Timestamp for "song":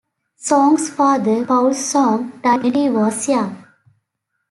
1.75-2.39